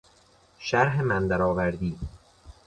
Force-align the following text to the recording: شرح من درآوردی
شرح 0.59 1.01
من 1.01 1.27
درآوردی 1.27 1.99